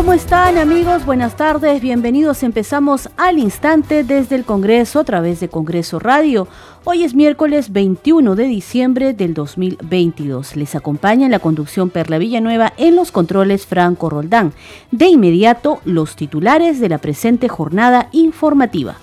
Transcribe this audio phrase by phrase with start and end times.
[0.00, 1.04] ¿Cómo están amigos?
[1.04, 2.42] Buenas tardes, bienvenidos.
[2.42, 6.48] Empezamos al instante desde el Congreso a través de Congreso Radio.
[6.84, 10.56] Hoy es miércoles 21 de diciembre del 2022.
[10.56, 14.54] Les acompaña en la conducción Perla Villanueva en los controles Franco Roldán.
[14.90, 18.96] De inmediato, los titulares de la presente jornada informativa.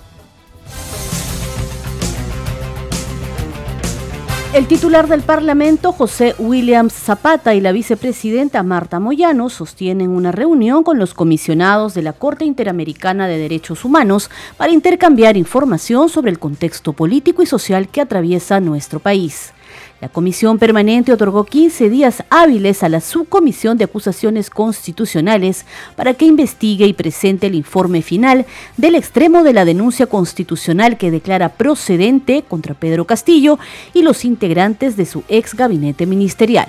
[4.54, 10.84] El titular del Parlamento, José Williams Zapata, y la vicepresidenta Marta Moyano sostienen una reunión
[10.84, 16.38] con los comisionados de la Corte Interamericana de Derechos Humanos para intercambiar información sobre el
[16.38, 19.52] contexto político y social que atraviesa nuestro país.
[20.00, 26.24] La comisión permanente otorgó 15 días hábiles a la subcomisión de acusaciones constitucionales para que
[26.24, 28.46] investigue y presente el informe final
[28.76, 33.58] del extremo de la denuncia constitucional que declara procedente contra Pedro Castillo
[33.92, 36.68] y los integrantes de su ex gabinete ministerial.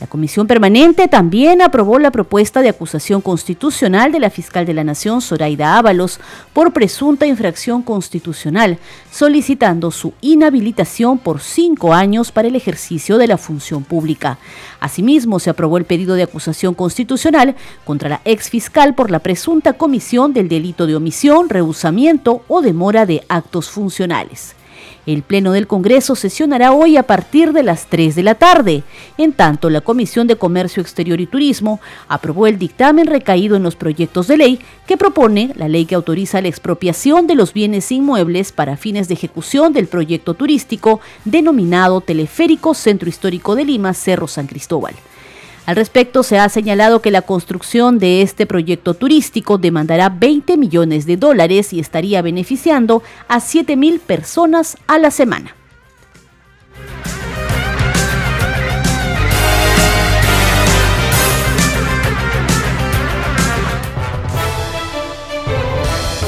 [0.00, 4.82] La Comisión Permanente también aprobó la propuesta de acusación constitucional de la fiscal de la
[4.82, 6.20] Nación, Zoraida Ábalos,
[6.54, 8.78] por presunta infracción constitucional,
[9.12, 14.38] solicitando su inhabilitación por cinco años para el ejercicio de la función pública.
[14.80, 19.74] Asimismo, se aprobó el pedido de acusación constitucional contra la ex fiscal por la presunta
[19.74, 24.54] comisión del delito de omisión, rehusamiento o demora de actos funcionales.
[25.12, 28.84] El Pleno del Congreso sesionará hoy a partir de las 3 de la tarde.
[29.18, 33.74] En tanto, la Comisión de Comercio Exterior y Turismo aprobó el dictamen recaído en los
[33.74, 38.52] proyectos de ley que propone la ley que autoriza la expropiación de los bienes inmuebles
[38.52, 44.46] para fines de ejecución del proyecto turístico denominado Teleférico Centro Histórico de Lima, Cerro San
[44.46, 44.94] Cristóbal.
[45.70, 51.06] Al respecto, se ha señalado que la construcción de este proyecto turístico demandará 20 millones
[51.06, 55.54] de dólares y estaría beneficiando a 7 mil personas a la semana.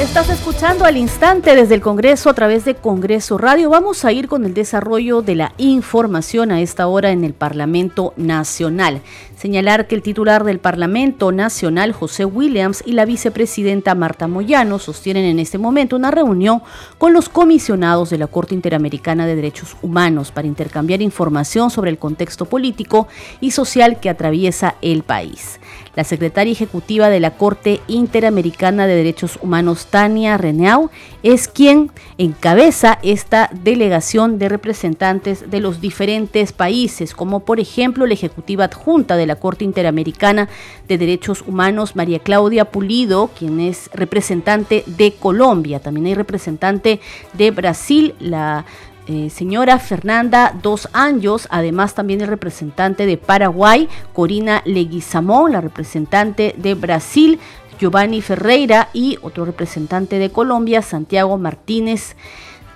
[0.02, 3.70] Estás escuchando al instante desde el Congreso a través de Congreso Radio.
[3.70, 8.12] Vamos a ir con el desarrollo de la información a esta hora en el Parlamento
[8.16, 9.00] Nacional.
[9.36, 15.24] Señalar que el titular del Parlamento Nacional, José Williams, y la vicepresidenta Marta Moyano sostienen
[15.24, 16.62] en este momento una reunión
[16.98, 21.98] con los comisionados de la Corte Interamericana de Derechos Humanos para intercambiar información sobre el
[21.98, 23.06] contexto político
[23.40, 25.60] y social que atraviesa el país.
[25.94, 30.90] La secretaria ejecutiva de la Corte Interamericana de Derechos Humanos, Tania Reneau,
[31.22, 38.14] es quien encabeza esta delegación de representantes de los diferentes países, como por ejemplo la
[38.14, 40.48] ejecutiva adjunta de la Corte Interamericana
[40.88, 45.80] de Derechos Humanos, María Claudia Pulido, quien es representante de Colombia.
[45.80, 47.00] También hay representante
[47.34, 48.64] de Brasil, la
[49.06, 56.54] eh, señora Fernanda Dos Anjos, además también el representante de Paraguay, Corina Leguizamón, la representante
[56.56, 57.40] de Brasil,
[57.78, 62.16] Giovanni Ferreira y otro representante de Colombia, Santiago Martínez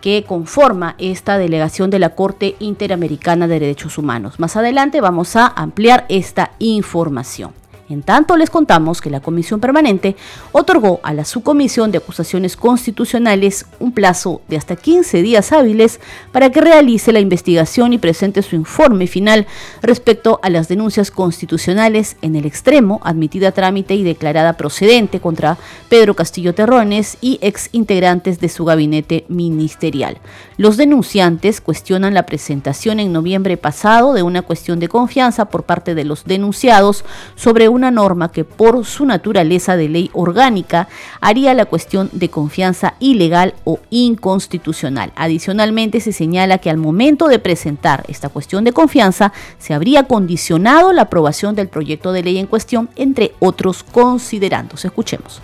[0.01, 4.39] que conforma esta delegación de la Corte Interamericana de Derechos Humanos.
[4.39, 7.53] Más adelante vamos a ampliar esta información.
[7.89, 10.17] En tanto, les contamos que la Comisión Permanente
[10.51, 16.01] otorgó a la Subcomisión de Acusaciones Constitucionales un plazo de hasta 15 días hábiles
[16.33, 19.47] para que realice la investigación y presente su informe final
[19.83, 25.57] respecto a las denuncias constitucionales en el extremo admitida a trámite y declarada procedente contra
[25.89, 30.19] Pedro Castillo Terrones y ex integrantes de su gabinete ministerial.
[30.59, 35.95] Los denunciantes cuestionan la presentación en noviembre pasado de una cuestión de confianza por parte
[35.95, 40.89] de los denunciados sobre una norma que por su naturaleza de ley orgánica
[41.21, 45.13] haría la cuestión de confianza ilegal o inconstitucional.
[45.15, 50.95] Adicionalmente se señala que al momento de presentar esta cuestión de confianza se habría condicionado
[50.95, 54.87] la aprobación del proyecto de ley en cuestión, entre otros considerandos.
[54.87, 55.43] Escuchemos.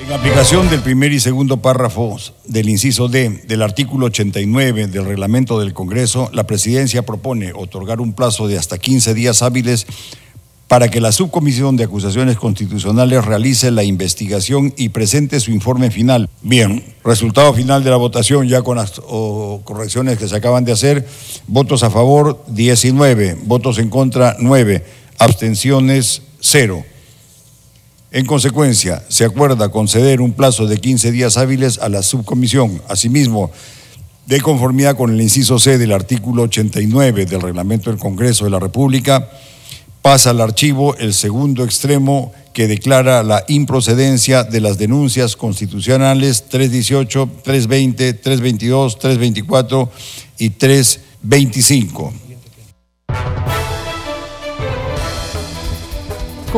[0.00, 5.58] En aplicación del primer y segundo párrafos del inciso D del artículo 89 del reglamento
[5.58, 9.86] del Congreso, la Presidencia propone otorgar un plazo de hasta 15 días hábiles
[10.68, 16.28] para que la Subcomisión de Acusaciones Constitucionales realice la investigación y presente su informe final.
[16.42, 19.00] Bien, resultado final de la votación ya con las
[19.64, 21.08] correcciones que se acaban de hacer.
[21.48, 24.84] Votos a favor 19, votos en contra 9,
[25.18, 26.84] abstenciones 0.
[28.10, 32.80] En consecuencia, se acuerda conceder un plazo de 15 días hábiles a la subcomisión.
[32.88, 33.50] Asimismo,
[34.26, 38.60] de conformidad con el inciso C del artículo 89 del reglamento del Congreso de la
[38.60, 39.28] República,
[40.00, 47.28] pasa al archivo el segundo extremo que declara la improcedencia de las denuncias constitucionales 318,
[47.42, 49.90] 320, 322, 324
[50.38, 52.27] y 325.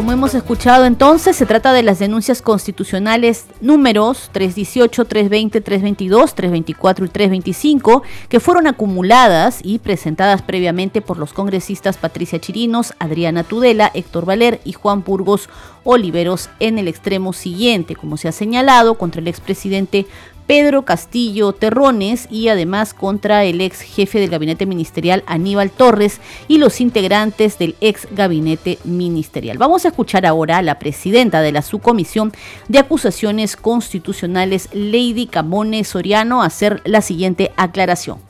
[0.01, 7.05] Como hemos escuchado entonces, se trata de las denuncias constitucionales números 318, 320, 322, 324
[7.05, 13.91] y 325, que fueron acumuladas y presentadas previamente por los congresistas Patricia Chirinos, Adriana Tudela,
[13.93, 15.51] Héctor Valer y Juan Burgos
[15.85, 20.07] Oliveros en el extremo siguiente, como se ha señalado, contra el expresidente
[20.51, 26.59] Pedro Castillo Terrones y además contra el ex jefe del gabinete ministerial Aníbal Torres y
[26.59, 29.59] los integrantes del ex gabinete ministerial.
[29.59, 32.33] Vamos a escuchar ahora a la presidenta de la subcomisión
[32.67, 38.30] de acusaciones constitucionales, Lady Camone Soriano, hacer la siguiente aclaración.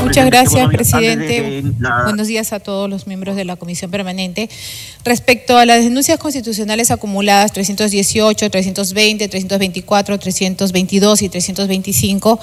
[0.00, 1.62] Muchas gracias, presidente.
[2.04, 4.48] Buenos días a todos los miembros de la Comisión Permanente.
[5.04, 12.40] Respecto a las denuncias constitucionales acumuladas 318, 320, 324, 322 y 325,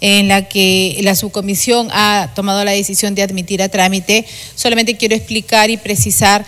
[0.00, 5.14] en la que la subcomisión ha tomado la decisión de admitir a trámite, solamente quiero
[5.14, 6.44] explicar y precisar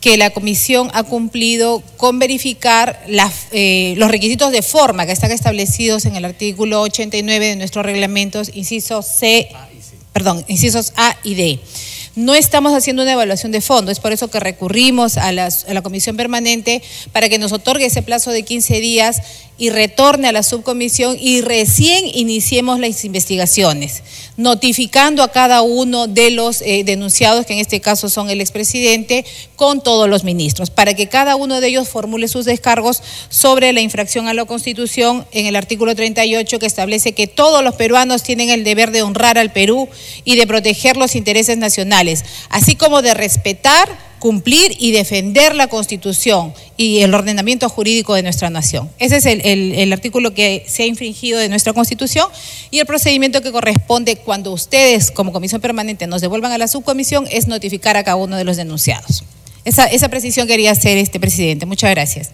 [0.00, 3.02] que la comisión ha cumplido con verificar
[3.52, 8.50] eh, los requisitos de forma que están establecidos en el artículo 89 de nuestros reglamentos,
[8.52, 9.48] inciso C
[10.14, 11.58] perdón, incisos A y D.
[12.14, 16.16] No estamos haciendo una evaluación de fondo, es por eso que recurrimos a, la comisión
[16.16, 16.80] permanente
[17.12, 19.20] para que nos otorgue ese plazo de 15 días
[19.56, 24.02] y retorne a la subcomisión y recién iniciemos las investigaciones,
[24.36, 29.24] notificando a cada uno de los eh, denunciados, que en este caso son el expresidente,
[29.54, 33.80] con todos los ministros, para que cada uno de ellos formule sus descargos sobre la
[33.80, 38.50] infracción a la Constitución en el artículo 38 que establece que todos los peruanos tienen
[38.50, 39.88] el deber de honrar al Perú
[40.24, 46.54] y de proteger los intereses nacionales, así como de respetar cumplir y defender la Constitución
[46.78, 48.88] y el ordenamiento jurídico de nuestra nación.
[48.98, 52.28] Ese es el, artículo que se ha infringido de nuestra Constitución
[52.70, 57.26] y el procedimiento que corresponde cuando ustedes, como Comisión Permanente, nos devuelvan a la subcomisión
[57.30, 59.24] es notificar a cada uno de los denunciados.
[59.66, 61.66] Esa, precisión quería hacer este presidente.
[61.66, 62.30] Muchas gracias.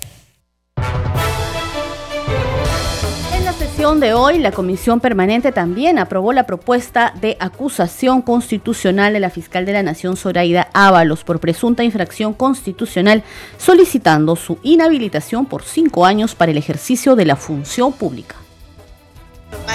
[3.80, 9.64] De hoy, la Comisión Permanente también aprobó la propuesta de acusación constitucional de la fiscal
[9.64, 13.24] de la Nación, Zoraida Ábalos, por presunta infracción constitucional,
[13.56, 18.36] solicitando su inhabilitación por cinco años para el ejercicio de la función pública.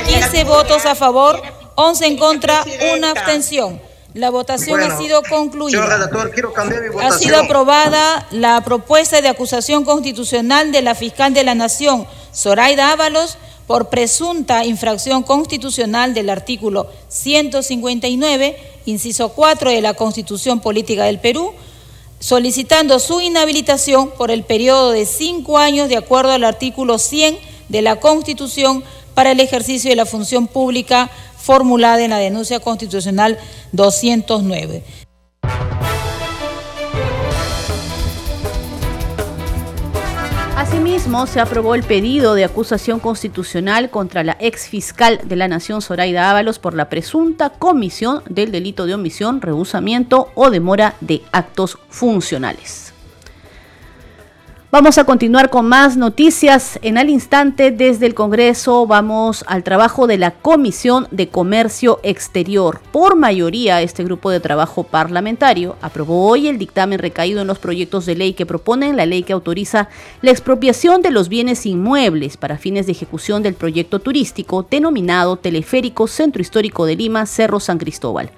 [0.08, 1.42] 15 votos a favor,
[1.74, 2.64] 11 en contra,
[2.96, 3.82] una abstención.
[4.16, 5.84] La votación ha sido concluida.
[7.02, 12.94] Ha sido aprobada la propuesta de acusación constitucional de la fiscal de la Nación, Zoraida
[12.94, 21.20] Ábalos, por presunta infracción constitucional del artículo 159, inciso 4 de la Constitución Política del
[21.20, 21.52] Perú,
[22.22, 27.38] solicitando su inhabilitación por el periodo de cinco años de acuerdo al artículo 100
[27.68, 28.82] de la Constitución
[29.14, 31.10] para el ejercicio de la función pública
[31.46, 33.38] formulada en la denuncia constitucional
[33.72, 34.84] 209.
[40.58, 45.82] Asimismo, se aprobó el pedido de acusación constitucional contra la ex fiscal de la Nación,
[45.82, 51.78] Zoraida Ábalos, por la presunta comisión del delito de omisión, rehusamiento o demora de actos
[51.90, 52.85] funcionales.
[54.76, 56.80] Vamos a continuar con más noticias.
[56.82, 62.82] En al instante desde el Congreso vamos al trabajo de la Comisión de Comercio Exterior.
[62.92, 68.06] Por mayoría, este grupo de trabajo parlamentario aprobó hoy el dictamen recaído en los proyectos
[68.06, 69.88] de ley que proponen la ley que autoriza
[70.22, 76.06] la expropiación de los bienes inmuebles para fines de ejecución del proyecto turístico denominado Teleférico
[76.06, 78.30] Centro Histórico de Lima, Cerro San Cristóbal.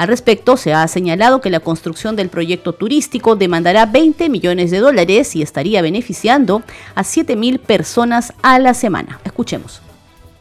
[0.00, 4.78] Al respecto, se ha señalado que la construcción del proyecto turístico demandará 20 millones de
[4.78, 6.62] dólares y estaría beneficiando
[6.94, 9.20] a 7 mil personas a la semana.
[9.26, 9.82] Escuchemos.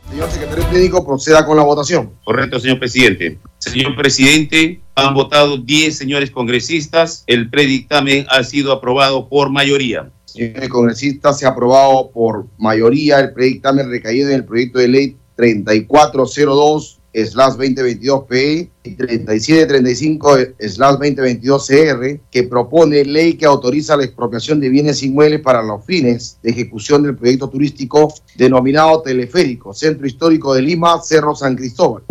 [0.10, 2.12] Señor secretario técnico, proceda con la votación.
[2.24, 3.38] Correcto, señor presidente.
[3.58, 7.26] Señor presidente, han votado 10 señores congresistas.
[7.28, 10.10] El predictamen ha sido aprobado por mayoría.
[10.24, 15.18] Señores congresistas, se ha aprobado por mayoría el predictamen recaído en el proyecto de ley
[15.36, 24.06] 3402 slash 2022 PE y 3735 slash 2022 CR, que propone ley que autoriza la
[24.06, 30.08] expropiación de bienes inmuebles para los fines de ejecución del proyecto turístico denominado Teleférico, Centro
[30.08, 32.04] Histórico de Lima, Cerro San Cristóbal.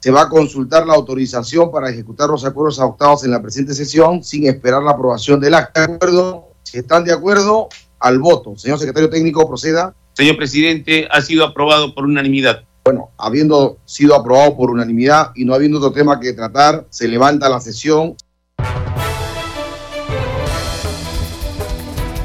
[0.00, 4.24] Se va a consultar la autorización para ejecutar los acuerdos adoptados en la presente sesión
[4.24, 5.86] sin esperar la aprobación del acta.
[5.86, 6.48] ¿De acuerdo?
[6.64, 7.68] Si están de acuerdo,
[8.02, 8.56] al voto.
[8.56, 9.94] Señor secretario técnico, proceda.
[10.12, 12.64] Señor presidente, ha sido aprobado por unanimidad.
[12.84, 17.48] Bueno, habiendo sido aprobado por unanimidad y no habiendo otro tema que tratar, se levanta
[17.48, 18.16] la sesión.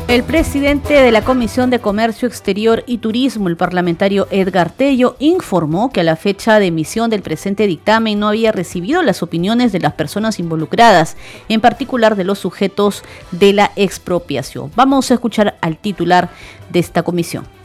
[0.07, 5.91] El presidente de la Comisión de Comercio Exterior y Turismo, el parlamentario Edgar Tello, informó
[5.91, 9.81] que a la fecha de emisión del presente dictamen no había recibido las opiniones de
[9.81, 11.17] las personas involucradas,
[11.49, 14.71] en particular de los sujetos de la expropiación.
[14.75, 16.29] Vamos a escuchar al titular
[16.71, 17.56] de esta comisión.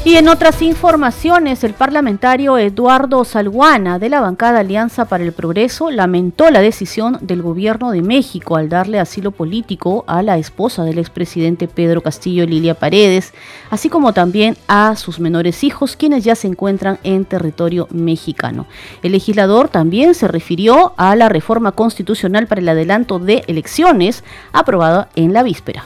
[0.05, 5.93] Y en otras informaciones, el parlamentario Eduardo Salguana de la bancada Alianza para el Progreso
[5.93, 10.99] lamentó la decisión del gobierno de México al darle asilo político a la esposa del
[10.99, 13.33] expresidente Pedro Castillo Lilia Paredes,
[13.71, 18.67] así como también a sus menores hijos, quienes ya se encuentran en territorio mexicano.
[19.05, 25.11] El legislador también se refirió a la reforma constitucional para el adelanto de elecciones aprobada
[25.15, 25.85] en la víspera.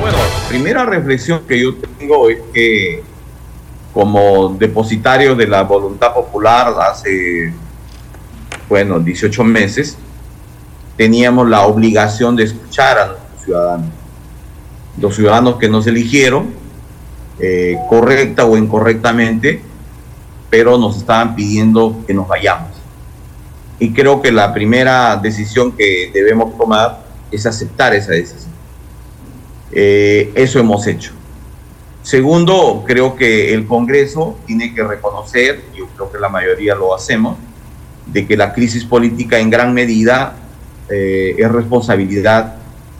[0.00, 0.18] Bueno,
[0.48, 3.02] primera reflexión que yo tengo es que
[3.92, 7.52] como depositario de la voluntad popular hace,
[8.68, 9.96] bueno, 18 meses,
[10.96, 13.88] teníamos la obligación de escuchar a los ciudadanos.
[15.00, 16.48] Los ciudadanos que nos eligieron,
[17.38, 19.62] eh, correcta o incorrectamente,
[20.50, 22.70] pero nos estaban pidiendo que nos vayamos.
[23.78, 28.55] Y creo que la primera decisión que debemos tomar es aceptar esa decisión.
[29.72, 31.12] Eh, eso hemos hecho.
[32.02, 37.36] Segundo, creo que el Congreso tiene que reconocer, yo creo que la mayoría lo hacemos,
[38.06, 40.36] de que la crisis política en gran medida
[40.88, 42.54] eh, es responsabilidad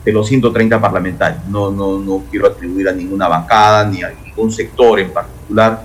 [0.04, 1.44] de los 130 parlamentarios.
[1.46, 5.84] No, no, no quiero atribuir a ninguna bancada ni a ningún sector en particular.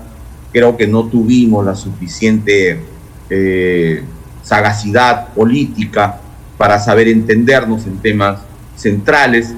[0.52, 2.80] Creo que no tuvimos la suficiente
[3.30, 4.02] eh,
[4.42, 6.20] sagacidad política
[6.58, 8.40] para saber entendernos en temas
[8.76, 9.54] centrales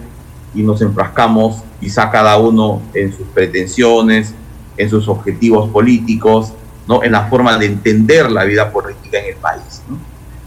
[0.55, 4.35] y nos enfrascamos quizá cada uno en sus pretensiones,
[4.77, 6.53] en sus objetivos políticos,
[6.87, 7.03] ¿no?
[7.03, 9.83] en la forma de entender la vida política en el país.
[9.89, 9.99] ¿no?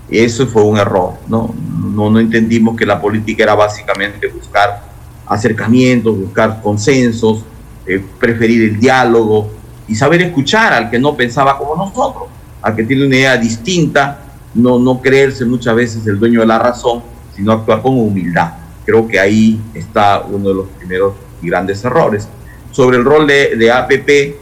[0.09, 1.13] Eso fue un error.
[1.27, 1.53] ¿no?
[1.93, 4.83] No, no entendimos que la política era básicamente buscar
[5.25, 7.43] acercamientos, buscar consensos,
[7.85, 9.49] eh, preferir el diálogo
[9.87, 12.29] y saber escuchar al que no pensaba como nosotros,
[12.61, 14.19] al que tiene una idea distinta,
[14.53, 17.01] no, no creerse muchas veces el dueño de la razón,
[17.35, 18.53] sino actuar con humildad.
[18.87, 22.27] Creo que ahí está uno de los primeros y grandes errores.
[22.71, 24.37] Sobre el rol de, APP,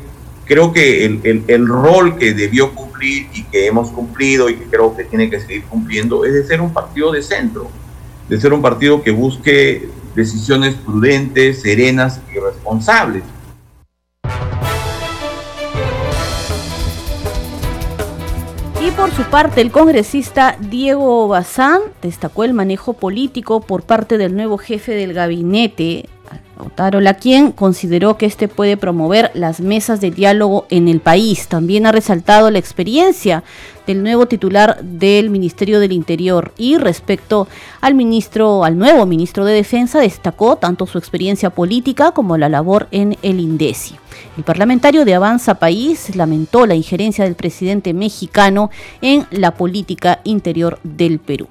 [0.46, 4.96] creo que el, el, rol que debió cumplir y que hemos cumplido y que creo
[4.96, 7.70] que tiene que seguir cumpliendo es de ser un partido de centro,
[8.30, 13.24] de ser un partido que busque decisiones prudentes, serenas y responsables
[18.86, 24.36] Y por su parte, el congresista Diego Bazán destacó el manejo político por parte del
[24.36, 26.08] nuevo jefe del gabinete
[26.58, 31.48] Otárola, quien consideró que este puede promover las mesas de diálogo en el país.
[31.48, 33.44] También ha resaltado la experiencia
[33.86, 37.48] del nuevo titular del Ministerio del Interior y respecto
[37.82, 42.88] al ministro, al nuevo ministro de Defensa, destacó tanto su experiencia política como la labor
[42.92, 43.96] en el INDECI.
[44.38, 48.70] El parlamentario de Avanza País lamentó la injerencia del presidente mexicano
[49.02, 51.48] en la política interior del Perú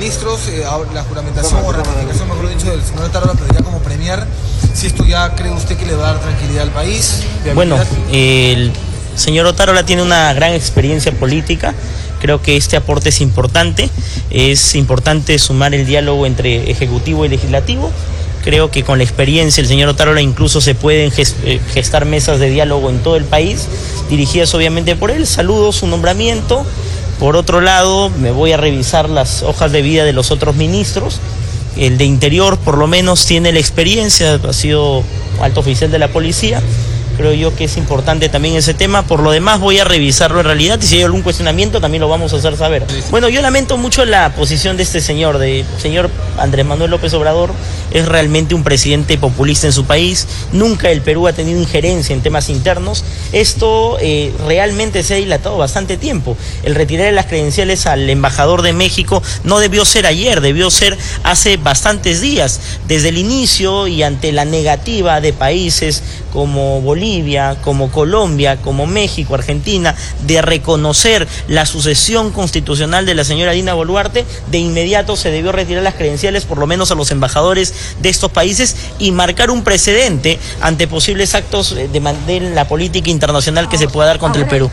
[0.00, 0.64] ministros, eh,
[0.94, 4.24] la juramentación o ratificación, mejor dicho, del señor Tarola, pero ya como premier,
[4.72, 7.22] si esto ya cree usted que le va a dar tranquilidad al país.
[7.54, 7.76] Bueno,
[8.10, 8.72] el
[9.14, 11.74] señor Otárola tiene una gran experiencia política.
[12.18, 13.90] Creo que este aporte es importante.
[14.30, 17.90] Es importante sumar el diálogo entre ejecutivo y legislativo.
[18.42, 22.48] Creo que con la experiencia el señor Otárola incluso se pueden eh, gestar mesas de
[22.48, 23.66] diálogo en todo el país,
[24.08, 25.26] dirigidas obviamente por él.
[25.26, 26.64] Saludo su nombramiento.
[27.20, 31.20] Por otro lado, me voy a revisar las hojas de vida de los otros ministros.
[31.76, 35.04] El de Interior, por lo menos, tiene la experiencia, ha sido
[35.42, 36.62] alto oficial de la policía
[37.20, 39.02] creo yo que es importante también ese tema.
[39.02, 42.08] Por lo demás voy a revisarlo en realidad y si hay algún cuestionamiento también lo
[42.08, 42.86] vamos a hacer saber.
[43.10, 46.08] Bueno, yo lamento mucho la posición de este señor, de señor
[46.38, 47.52] Andrés Manuel López Obrador.
[47.90, 50.26] Es realmente un presidente populista en su país.
[50.52, 53.04] Nunca el Perú ha tenido injerencia en temas internos.
[53.32, 56.36] Esto eh, realmente se ha dilatado bastante tiempo.
[56.62, 61.56] El retirar las credenciales al embajador de México no debió ser ayer, debió ser hace
[61.56, 62.60] bastantes días.
[62.86, 69.34] Desde el inicio y ante la negativa de países como Bolivia, como Colombia, como México,
[69.34, 69.94] Argentina,
[70.26, 75.82] de reconocer la sucesión constitucional de la señora Dina Boluarte, de inmediato se debió retirar
[75.82, 80.38] las credenciales, por lo menos a los embajadores de estos países, y marcar un precedente
[80.60, 84.70] ante posibles actos de, de la política internacional que se pueda dar contra el Perú.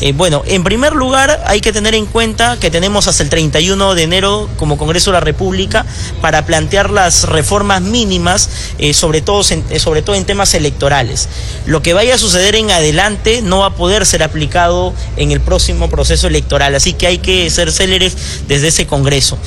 [0.00, 3.94] Eh, bueno, en primer lugar hay que tener en cuenta que tenemos hasta el 31
[3.94, 5.86] de enero como Congreso de la República
[6.20, 11.28] para plantear las reformas mínimas, eh, sobre, todo eh, sobre todo en temas electorales.
[11.64, 15.40] Lo que vaya a suceder en adelante no va a poder ser aplicado en el
[15.40, 18.16] próximo proceso electoral, así que hay que ser céleres
[18.48, 19.38] desde ese Congreso.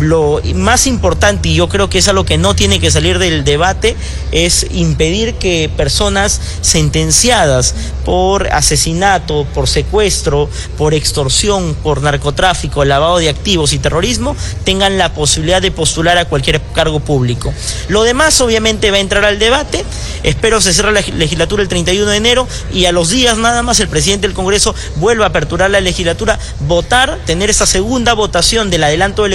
[0.00, 3.44] Lo más importante, y yo creo que es algo que no tiene que salir del
[3.44, 3.96] debate,
[4.32, 13.28] es impedir que personas sentenciadas por asesinato, por secuestro, por extorsión, por narcotráfico, lavado de
[13.28, 17.52] activos y terrorismo tengan la posibilidad de postular a cualquier cargo público.
[17.88, 19.84] Lo demás obviamente va a entrar al debate.
[20.22, 23.80] Espero se cierre la legislatura el 31 de enero y a los días nada más
[23.80, 28.84] el presidente del Congreso vuelva a aperturar la legislatura, votar, tener esa segunda votación del
[28.84, 29.30] adelanto de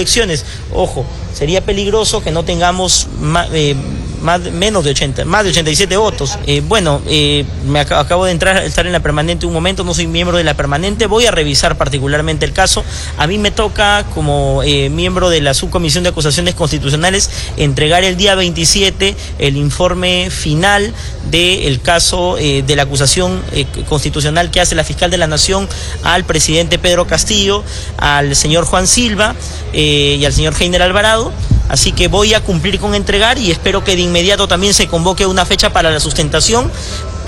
[0.72, 3.06] Ojo, sería peligroso que no tengamos
[3.52, 3.74] eh,
[4.20, 6.38] más, menos de 80, más de 87 votos.
[6.46, 10.06] Eh, bueno, eh, me acabo de entrar, estar en la permanente un momento, no soy
[10.06, 12.84] miembro de la permanente, voy a revisar particularmente el caso.
[13.16, 18.34] A mí me toca, como miembro de la subcomisión de acusaciones constitucionales, entregar el día
[18.34, 20.92] 27 el informe final
[21.30, 23.42] del caso de la acusación
[23.88, 25.68] constitucional que hace la fiscal de la Nación
[26.02, 27.64] al presidente Pedro Castillo,
[27.98, 29.34] al señor Juan Silva
[29.72, 31.32] y al señor Heiner Alvarado.
[31.70, 35.24] Así que voy a cumplir con entregar y espero que de inmediato también se convoque
[35.24, 36.70] una fecha para la sustentación.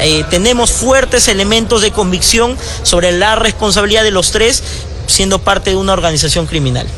[0.00, 4.64] Eh, tenemos fuertes elementos de convicción sobre la responsabilidad de los tres
[5.06, 6.88] siendo parte de una organización criminal.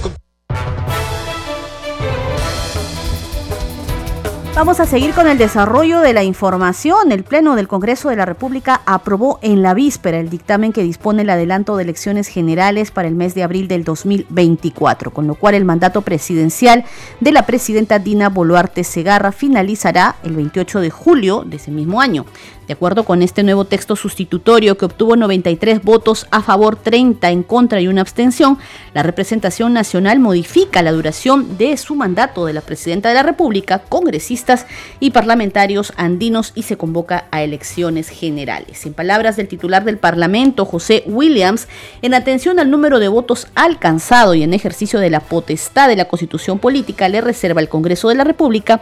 [4.57, 7.11] Vamos a seguir con el desarrollo de la información.
[7.11, 11.23] El Pleno del Congreso de la República aprobó en la víspera el dictamen que dispone
[11.23, 15.57] el adelanto de elecciones generales para el mes de abril del 2024, con lo cual
[15.57, 16.85] el mandato presidencial
[17.19, 22.25] de la presidenta Dina Boluarte Segarra finalizará el 28 de julio de ese mismo año.
[22.67, 27.43] De acuerdo con este nuevo texto sustitutorio que obtuvo 93 votos a favor, 30 en
[27.43, 28.59] contra y una abstención,
[28.95, 33.81] la representación nacional modifica la duración de su mandato de la presidenta de la República,
[33.81, 34.67] congresistas
[34.99, 38.87] y parlamentarios andinos y se convoca a elecciones generales.
[38.87, 41.69] En palabras del titular del Parlamento, José Williams,
[42.01, 46.07] en atención al número de votos alcanzado y en ejercicio de la potestad de la
[46.07, 48.81] Constitución Política, le reserva el Congreso de la República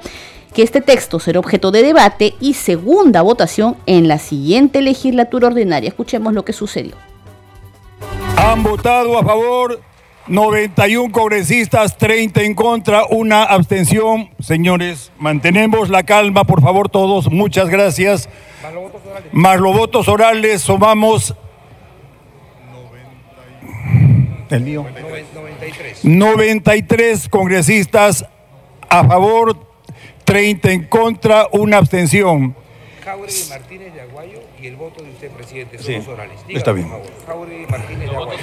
[0.53, 5.89] que este texto será objeto de debate y segunda votación en la siguiente legislatura ordinaria.
[5.89, 6.95] Escuchemos lo que sucedió.
[8.37, 9.81] Han votado a favor
[10.29, 14.31] 91 congresistas, 30 en contra, una abstención.
[14.41, 17.31] Señores, mantenemos la calma, por favor, todos.
[17.31, 18.29] Muchas gracias.
[19.33, 21.35] Más los votos orales, sumamos.
[24.51, 24.85] El mío.
[25.35, 26.05] 93.
[26.05, 28.27] 93 congresistas
[28.89, 29.57] a favor,
[30.25, 32.55] 30 en contra, una abstención.
[33.05, 36.37] Jauregui Martínez de Aguayo y el voto de usted, presidente, son sí, los orales.
[36.47, 36.89] Dígame, está bien.
[37.27, 38.41] Jauregui Martínez de Aguayo.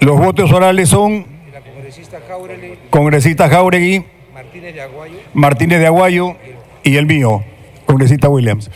[0.00, 1.26] Los votos orales son...
[1.52, 2.78] La congresista Jauregui.
[2.90, 4.04] Congresista Jauregui.
[4.32, 5.18] Martínez de Aguayo.
[5.34, 6.36] Martínez de Aguayo
[6.84, 7.42] y el mío,
[7.86, 8.70] congresista Williams.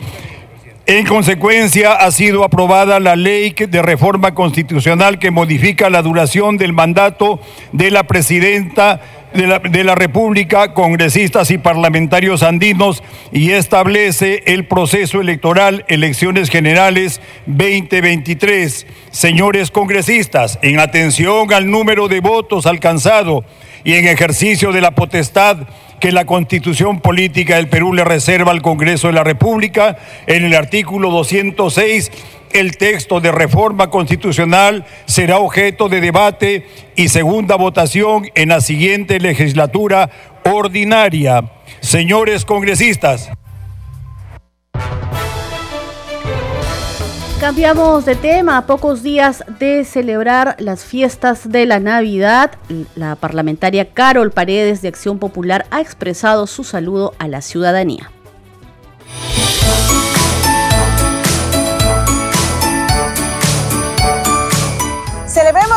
[0.85, 6.73] En consecuencia, ha sido aprobada la ley de reforma constitucional que modifica la duración del
[6.73, 7.39] mandato
[7.71, 8.99] de la presidenta
[9.33, 18.85] de la, República, congresistas y parlamentarios andinos y establece el proceso electoral, elecciones generales 2023.
[19.11, 23.43] Señores congresistas, en atención al número de votos alcanzado
[23.83, 25.67] y en ejercicio de la potestad
[25.99, 30.53] que la Constitución Política del Perú le reserva al Congreso de la República, en el
[30.53, 32.11] artículo 206
[32.53, 39.19] el texto de reforma constitucional será objeto de debate y segunda votación en la siguiente
[39.19, 40.09] legislatura
[40.45, 41.51] ordinaria.
[41.81, 43.29] Señores congresistas.
[47.43, 48.57] Cambiamos de tema.
[48.57, 52.51] A pocos días de celebrar las fiestas de la Navidad,
[52.95, 58.12] la parlamentaria Carol Paredes de Acción Popular ha expresado su saludo a la ciudadanía.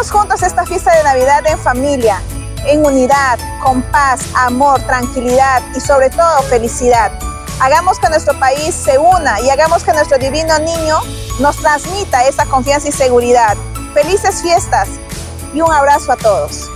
[0.05, 2.21] Juntos esta fiesta de Navidad en familia,
[2.67, 7.11] en unidad, con paz, amor, tranquilidad y sobre todo felicidad.
[7.61, 11.01] Hagamos que nuestro país se una y hagamos que nuestro divino niño
[11.41, 13.57] nos transmita esa confianza y seguridad.
[13.95, 14.89] Felices fiestas
[15.55, 16.71] y un abrazo a todos.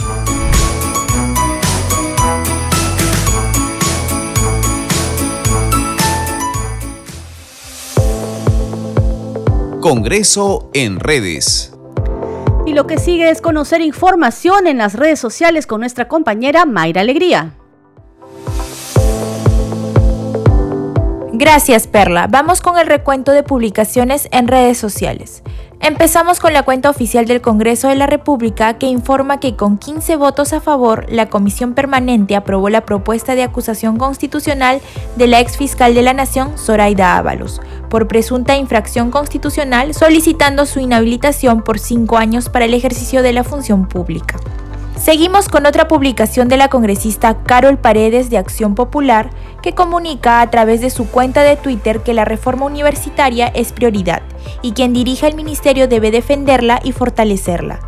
[9.81, 11.70] Congreso en redes.
[12.71, 17.01] Y lo que sigue es conocer información en las redes sociales con nuestra compañera Mayra
[17.01, 17.60] Alegría.
[21.41, 22.27] Gracias, Perla.
[22.27, 25.43] Vamos con el recuento de publicaciones en redes sociales.
[25.81, 30.17] Empezamos con la cuenta oficial del Congreso de la República que informa que con 15
[30.17, 34.83] votos a favor, la Comisión Permanente aprobó la propuesta de acusación constitucional
[35.17, 40.79] de la ex fiscal de la Nación, Zoraida Ábalos, por presunta infracción constitucional, solicitando su
[40.79, 44.37] inhabilitación por cinco años para el ejercicio de la función pública.
[45.01, 49.31] Seguimos con otra publicación de la congresista Carol Paredes de Acción Popular,
[49.63, 54.21] que comunica a través de su cuenta de Twitter que la reforma universitaria es prioridad
[54.61, 57.81] y quien dirija el ministerio debe defenderla y fortalecerla.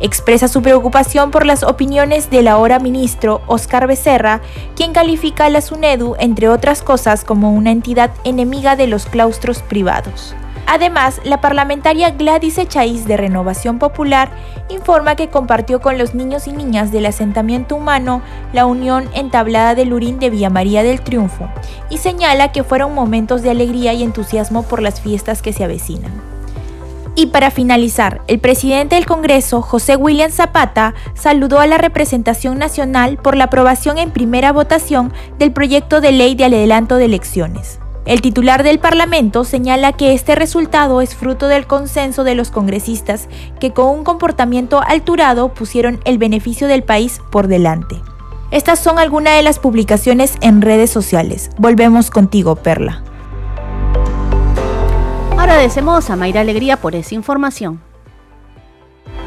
[0.00, 4.42] Expresa su preocupación por las opiniones del ahora ministro Oscar Becerra,
[4.76, 9.62] quien califica a la SUNEDU, entre otras cosas, como una entidad enemiga de los claustros
[9.62, 10.34] privados.
[10.72, 14.30] Además, la parlamentaria Gladys Echaíz de Renovación Popular
[14.68, 19.84] informa que compartió con los niños y niñas del asentamiento humano la unión entablada de
[19.84, 21.48] Lurín de Villa María del Triunfo
[21.90, 26.12] y señala que fueron momentos de alegría y entusiasmo por las fiestas que se avecinan.
[27.16, 33.16] Y para finalizar, el presidente del Congreso, José William Zapata, saludó a la representación nacional
[33.16, 37.80] por la aprobación en primera votación del proyecto de ley de adelanto de elecciones.
[38.10, 43.28] El titular del Parlamento señala que este resultado es fruto del consenso de los congresistas
[43.60, 47.94] que con un comportamiento alturado pusieron el beneficio del país por delante.
[48.50, 51.52] Estas son algunas de las publicaciones en redes sociales.
[51.56, 53.04] Volvemos contigo, Perla.
[55.38, 57.80] Agradecemos a Mayra Alegría por esa información.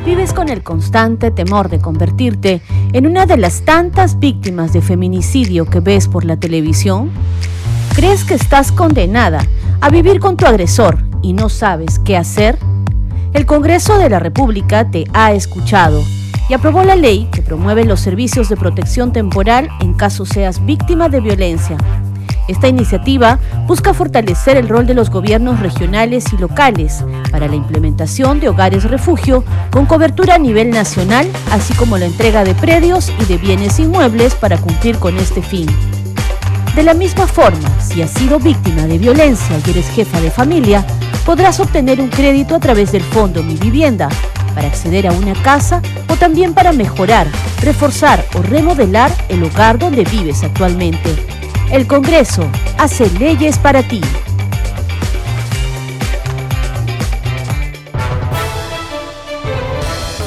[0.05, 5.67] ¿Vives con el constante temor de convertirte en una de las tantas víctimas de feminicidio
[5.67, 7.11] que ves por la televisión?
[7.95, 9.45] ¿Crees que estás condenada
[9.79, 12.57] a vivir con tu agresor y no sabes qué hacer?
[13.33, 16.03] El Congreso de la República te ha escuchado
[16.49, 21.07] y aprobó la ley que promueve los servicios de protección temporal en caso seas víctima
[21.07, 21.77] de violencia.
[22.47, 28.39] Esta iniciativa busca fortalecer el rol de los gobiernos regionales y locales para la implementación
[28.39, 33.25] de hogares refugio con cobertura a nivel nacional, así como la entrega de predios y
[33.25, 35.67] de bienes inmuebles para cumplir con este fin.
[36.75, 40.83] De la misma forma, si has sido víctima de violencia y eres jefa de familia,
[41.23, 44.09] podrás obtener un crédito a través del Fondo Mi Vivienda
[44.55, 47.27] para acceder a una casa o también para mejorar,
[47.61, 51.15] reforzar o remodelar el hogar donde vives actualmente.
[51.71, 54.01] El Congreso hace leyes para ti.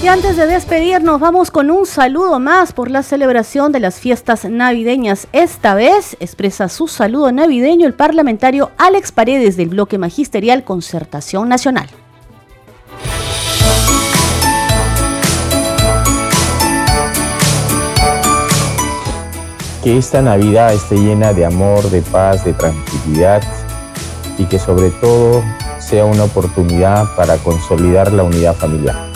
[0.06, 4.44] Y antes de despedirnos, vamos con un saludo más por la celebración de las fiestas
[4.44, 5.26] navideñas.
[5.32, 11.88] Esta vez expresa su saludo navideño el parlamentario Alex Paredes del bloque magisterial Concertación Nacional.
[19.82, 23.42] Que esta Navidad esté llena de amor, de paz, de tranquilidad
[24.38, 25.42] y que sobre todo
[25.80, 29.15] sea una oportunidad para consolidar la unidad familiar.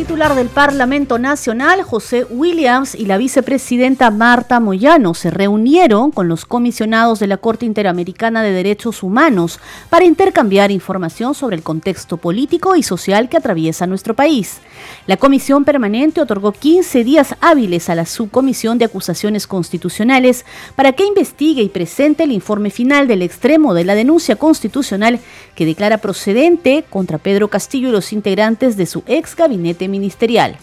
[0.00, 6.46] Titular del Parlamento Nacional, José Williams, y la vicepresidenta Marta Moyano se reunieron con los
[6.46, 9.60] comisionados de la Corte Interamericana de Derechos Humanos
[9.90, 14.60] para intercambiar información sobre el contexto político y social que atraviesa nuestro país.
[15.06, 21.04] La comisión permanente otorgó 15 días hábiles a la subcomisión de acusaciones constitucionales para que
[21.04, 25.20] investigue y presente el informe final del extremo de la denuncia constitucional
[25.54, 30.56] que declara procedente contra Pedro Castillo y los integrantes de su ex gabinete ministerial.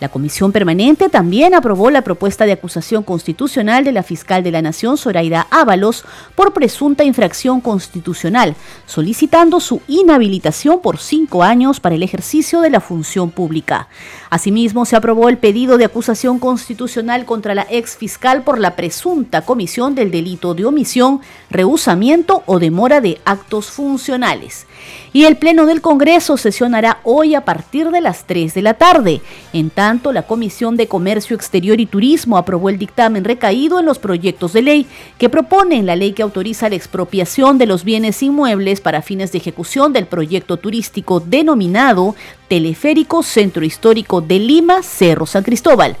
[0.00, 4.62] La Comisión Permanente también aprobó la propuesta de acusación constitucional de la fiscal de la
[4.62, 12.02] Nación, Zoraida Ábalos, por presunta infracción constitucional, solicitando su inhabilitación por cinco años para el
[12.02, 13.88] ejercicio de la función pública.
[14.30, 19.42] Asimismo, se aprobó el pedido de acusación constitucional contra la ex fiscal por la presunta
[19.42, 24.66] comisión del delito de omisión, rehusamiento o demora de actos funcionales.
[25.12, 29.20] Y el Pleno del Congreso sesionará hoy a partir de las 3 de la tarde.
[29.52, 33.98] En tanto, la Comisión de Comercio Exterior y Turismo aprobó el dictamen recaído en los
[33.98, 34.86] proyectos de ley
[35.18, 39.38] que proponen la ley que autoriza la expropiación de los bienes inmuebles para fines de
[39.38, 42.14] ejecución del proyecto turístico denominado
[42.48, 45.96] Teleférico Centro Histórico de Lima, Cerro San Cristóbal.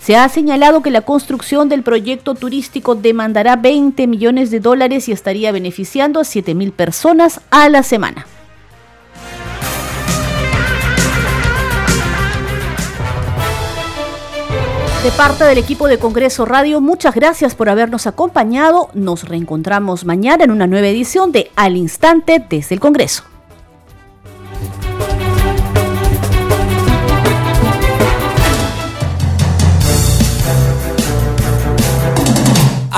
[0.00, 5.12] Se ha señalado que la construcción del proyecto turístico demandará 20 millones de dólares y
[5.12, 8.26] estaría beneficiando a 7 mil personas a la semana.
[15.04, 18.90] De parte del equipo de Congreso Radio, muchas gracias por habernos acompañado.
[18.92, 23.29] Nos reencontramos mañana en una nueva edición de Al Instante desde el Congreso.